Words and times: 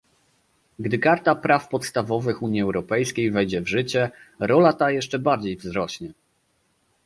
Gdy 0.79 0.99
karta 0.99 1.35
praw 1.35 1.67
podstawowych 1.69 2.41
Unii 2.43 2.61
Europejskiej 2.61 3.31
wejdzie 3.31 3.61
w 3.61 3.67
życie, 3.67 4.11
rola 4.39 4.73
ta 4.73 4.91
jeszcze 4.91 5.19
bardziej 5.19 5.57
wzrośnie 5.57 6.13